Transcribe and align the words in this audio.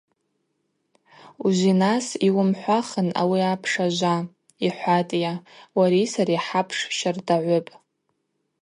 Ужвинас 1.45 2.05
йуымхӏвахын 2.27 3.07
ауи 3.21 3.41
апш 3.53 3.73
ажва,— 3.85 4.17
йхӏватӏйа,— 4.67 5.33
уари 5.77 6.03
сари 6.13 6.37
хӏапш 6.45 6.79
щардагӏвыпӏ. 6.97 7.71